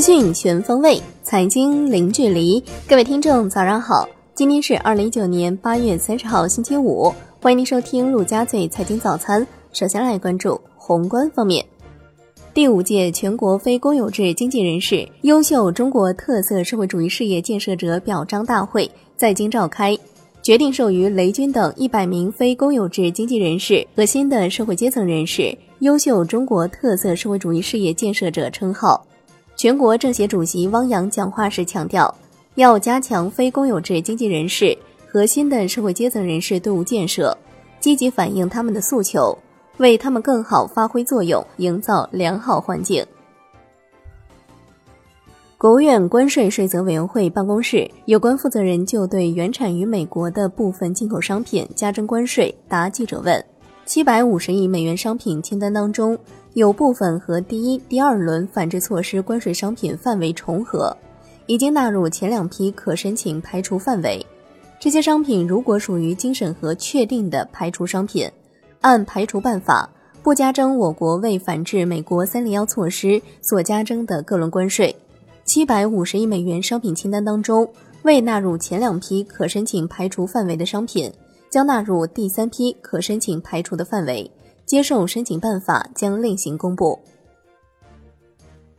[0.00, 2.58] 资讯全方位，财经零距离。
[2.88, 4.08] 各位听众，早上好！
[4.34, 7.12] 今天是二零一九年八月三十号，星期五。
[7.38, 9.46] 欢迎您收听陆家嘴财经早餐。
[9.74, 11.62] 首先来关注宏观方面，
[12.54, 19.94] 第五届全国非公有制经济人士优秀中国特色社会主义事业建设者表彰大会在京召开，
[20.40, 29.06] 决定授予雷军等一百名非公有制经济人士和新的社会阶层人士优秀中国特色社会主义事业建设者称号。
[29.60, 32.14] 全国政协主席汪洋讲话时强调，
[32.54, 34.74] 要加强非公有制经济人士
[35.06, 37.36] 和新的社会阶层人士队伍建设，
[37.78, 39.36] 积极反映他们的诉求，
[39.76, 43.04] 为他们更好发挥作用营造良好环境。
[45.58, 53.44] 国务院关税税则委员会办公室有关负责人就对原产于美国的部分进口商品加征关税答记者问：
[53.84, 56.18] 七百五十亿美元商品清单当中。
[56.54, 60.96] 有部分和第一、第二轮反制措施关税商品范围重合，
[61.46, 64.24] 已经纳入前两批可申请排除范围。
[64.80, 68.28] 这些商品如果属于经审核确定的排除商品，
[68.80, 69.88] 按排除办法
[70.22, 74.94] 不加征我国为反制美国“三零幺”措施所加征的各轮关税。
[75.44, 77.68] 七百五十亿美元商品清单当中
[78.02, 81.12] 未纳入前两批可申请排除范围的商品，
[81.48, 84.28] 将纳入第三批可申请排除的范围。
[84.70, 86.96] 接受申请办法将另行公布。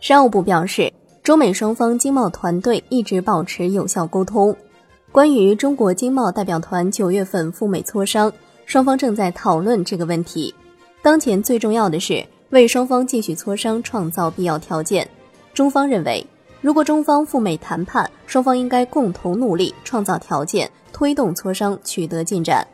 [0.00, 4.54] 商务部表示，中美双方经贸团队一直保持有效沟通。
[5.10, 8.30] 关于中国经贸代表团九月份赴美磋商，
[8.66, 10.54] 双方正在讨论这个问题。
[11.00, 15.08] 当前最重要的是为双方继续磋商创造必要条件。
[15.54, 16.22] 中方认为，
[16.60, 22.68] 如果中方赴美谈判，双方应该共同努力创造条件，推动磋商取得进展。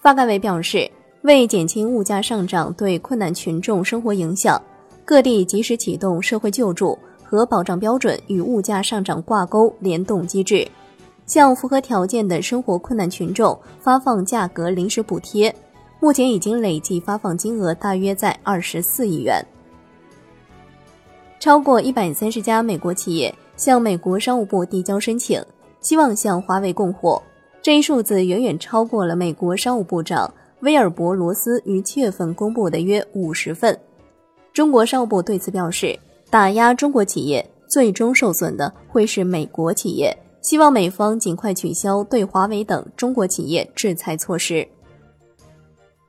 [0.00, 0.90] 发改委表示。
[1.26, 4.62] 为减轻物价上涨对困难群众生活影响，
[5.04, 10.64] 各地及时启动社会救助和保障标准与物价上涨挂钩联动机制，
[11.26, 15.52] 向符合条件的生活困难群众发放价格临时补贴。
[15.98, 19.44] 目前已经累计发放金额大约在二十四亿元。
[21.40, 25.44] 超过一百三十家美国企业向美国商务部递交申请，
[25.80, 27.20] 希望向华为供货。
[27.60, 30.32] 这一数字远远超过了美国商务部长。
[30.66, 33.78] 威尔伯罗斯于七月份公布的约五十份，
[34.52, 35.96] 中国商务部对此表示，
[36.28, 40.12] 打压中国企业最终受损的会是美国企业，
[40.42, 44.66] 希望美方尽快取消对华为等中国企业制裁措施。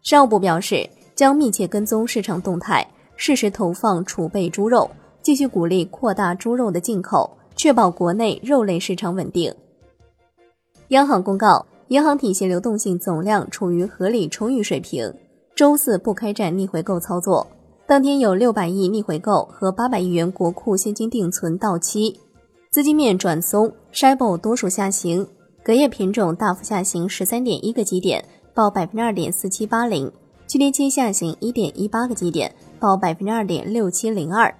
[0.02, 2.84] 商务部表示，将密切跟踪市场动态，
[3.16, 4.90] 适时投放储备猪肉，
[5.22, 9.54] 继续鼓励扩大猪肉的进口，确保国内肉类市场稳定。
[10.88, 11.64] 央行公告。
[11.90, 15.14] 银行体系流动性总量处于合理充裕水平，
[15.56, 17.48] 周四不开展逆回购操作。
[17.86, 22.20] 当天有六百亿逆回购和八百亿元国库现金定存到期，
[22.72, 25.26] 资金面转松，Shibo 多数下行，
[25.64, 30.12] 隔夜品种大幅下行十三点一个基点，报百分之二点四七八零，
[30.46, 34.54] 七天期下行一点一八个基点，报百分之二点六七零二。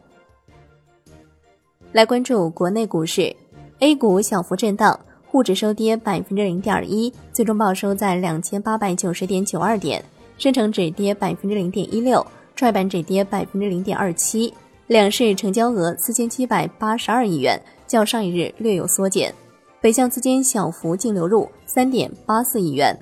[1.92, 3.36] 来关注国内股市
[3.80, 4.98] ，A 股小幅震荡。
[5.38, 10.04] 沪指收跌百分之零点一，最终报收在两千八百九十点九二点。
[10.40, 12.26] 深成指跌百分之零点一六，
[12.56, 14.52] 创业板指跌百分之零点二七。
[14.88, 19.32] 两市成交额四千七百八十二亿元，较上一日略有缩减。
[19.80, 22.98] 北向资金小幅净流入三点八四亿元。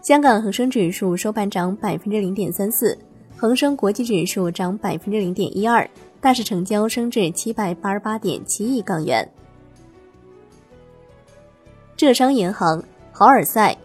[0.00, 2.98] 香港恒生指数收盘涨百分之零点三四，
[3.36, 5.88] 恒生国际指数涨百分之零点一二，
[6.20, 9.24] 大市成交升至七百八十八点七亿港元。
[11.96, 12.82] 浙商银行、
[13.12, 13.76] 豪尔赛、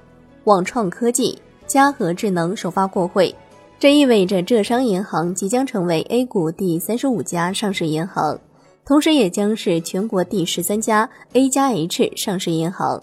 [0.45, 1.38] 网创科技、
[1.68, 3.34] 嘉禾智能首发过会，
[3.78, 8.40] 这意味着浙商银行即将成为 A 股第三十五家上市银行，
[8.85, 13.01] 同时也将是全国第十三家 A 加 H 上市银行。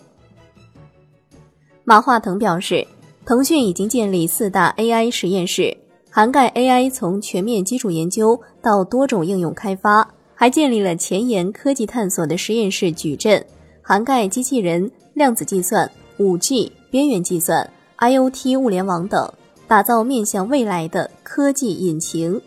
[1.84, 2.84] 马化腾表示，
[3.26, 5.76] 腾讯已经建立四大 AI 实验室，
[6.10, 13.44] 涵盖 AI 从全面基础研究到多种应用开发，还建立了前沿科技探索的实验室矩阵，
[13.86, 14.90] 涵盖机器人。
[15.14, 19.32] 量子计算、五 G、边缘计算、IoT 物联网等，
[19.68, 22.40] 打造面向未来的科技引擎。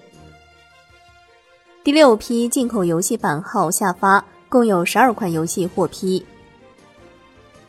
[1.81, 6.25] 第六批进口游戏版号下发，共有十二款游戏获批。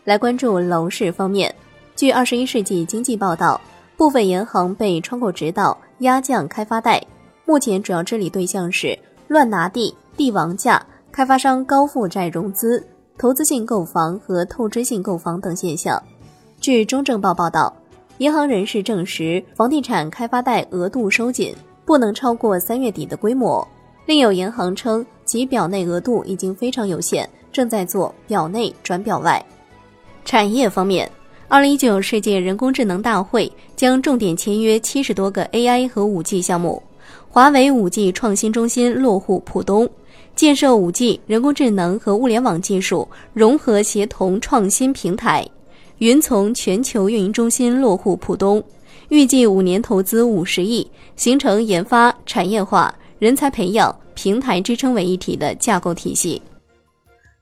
[0.02, 1.54] 来关注楼市方面，
[1.94, 3.60] 据《二十一世纪经济报道》，
[3.96, 7.00] 部分银行被窗口指导压降开发贷，
[7.44, 8.98] 目前主要治理对象是
[9.28, 12.84] 乱拿地、地王价、开发商高负债融资。
[13.18, 16.00] 投资性购房和透支性购房等现象。
[16.60, 17.74] 据中证报报道，
[18.18, 21.52] 银行人士证实，房地产开发贷额度收紧，
[21.84, 23.66] 不能超过三月底的规模。
[24.06, 29.44] 另有银行称其表内额度已经非常有限，正在做表内转表外。
[30.24, 31.10] 产业方面，
[31.48, 36.80] 二零一九世界人工智能大会将重点签约七十多个 AI 和五 G 项目。
[37.28, 39.88] 华为五 G 创新中心落户浦东，
[40.38, 45.44] 建设五 G 人工智能和物联网技术融合协同创新平台。
[45.96, 48.62] 云从全球运营中心落户浦东，
[49.08, 56.40] 预计五年投资五十亿，形成研发、产业化、人才培养、平台支撑为一体的架构体系。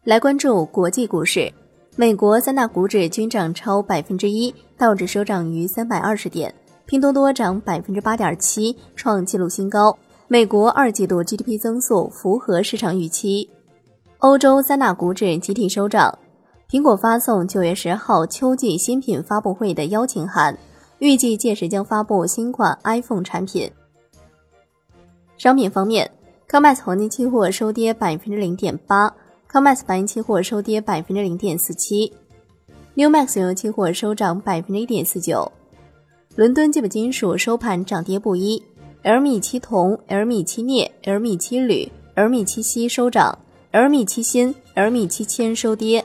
[0.04, 1.52] 来关注国际股市，
[1.96, 6.54] 美国三大股指均涨超百分之一，道指收涨逾三百二十点。
[6.86, 9.98] 拼多多涨百分之八点七，创纪录新高。
[10.28, 13.48] 美国二季度 GDP 增速符合市场预期。
[14.18, 16.18] 欧洲三大股指集体收涨。
[16.68, 20.58] 苹果发送九月十号秋季新品发布会的邀请函，
[20.98, 23.70] 预计届时将发布新款 iPhone 产品。
[25.38, 26.10] 商品方面
[26.48, 29.14] ，COMEX 黄金期货收跌百分之零点八
[29.52, 32.12] ，COMEX 白银期货收跌百分之零点四七
[32.96, 35.52] ，Newmax 原油期货收涨百分之一点四九。
[36.34, 38.60] 伦敦基本金属收盘涨跌不一
[39.06, 43.38] ，LME 七铜、lm 七镍、LME 七铝、LME 七锡收涨
[43.70, 46.04] ，LME 七锌、LME 七铅收跌。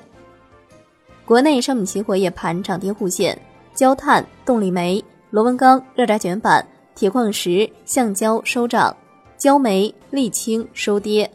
[1.25, 3.35] 国内商品期货夜盘涨跌互现，
[3.73, 6.63] 焦炭、动力煤、螺纹钢、热轧卷板、
[6.93, 8.95] 铁矿石、橡胶收涨，
[9.35, 11.27] 焦煤、沥青收跌。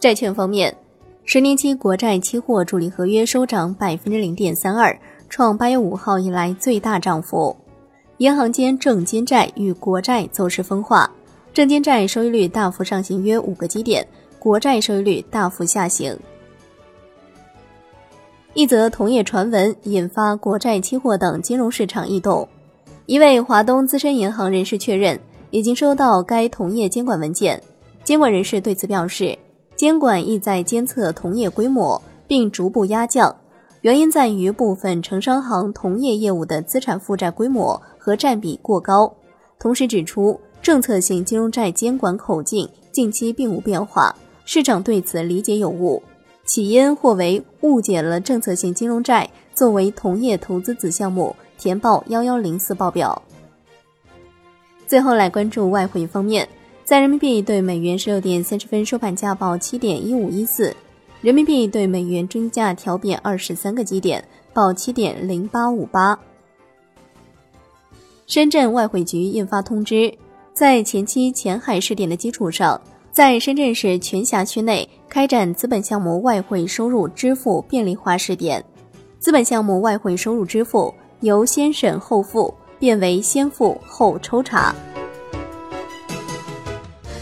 [0.00, 0.76] 债券方面，
[1.24, 4.98] 十年期国债期货主力合约收涨百分之零点三二。
[5.28, 7.56] 创八月五号以来最大涨幅，
[8.22, 11.10] 银行间证金债与国债走势分化，
[11.52, 14.06] 证金债收益率大幅上行约五个基点，
[14.38, 16.16] 国债收益率大幅下行。
[18.54, 22.48] 一则同业传闻引发国债期货等金融市场异动，
[23.06, 25.18] 一位华东资深银行人士确认
[25.50, 27.60] 已经收到该同业监管文件，
[28.04, 29.36] 监管人士对此表示，
[29.74, 33.34] 监管意在监测同业规模，并逐步压降。
[33.82, 39.12] 原因在于部分城商行同业业务的资产负债规模和占比过高，
[39.58, 44.14] 同时指出政策性金融债监管口径近期并无变化，
[44.44, 46.00] 市场对此理解有误，
[46.46, 53.20] 起因或为误解了政策性金融债作为同业投资子项目填报幺幺零四报表。
[54.86, 56.48] 最后来关注外汇方面，
[56.84, 60.72] 在人民币对美元十六点三十分收盘价报七点一五一四。
[61.22, 64.22] 人民币对美元均价调贬二十三个基点，
[64.52, 66.18] 报七点零八五八。
[68.26, 70.12] 深圳外汇局印发通知，
[70.52, 72.80] 在前期前海试点的基础上，
[73.12, 78.64] 在深圳市全辖区内开展资本项目外汇收入支付便利化试点。
[79.20, 84.74] 资本项目外汇收入支付由先审后付变为先付后抽查。